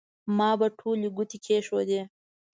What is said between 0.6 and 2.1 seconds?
ټولې ګوتې کېښودې.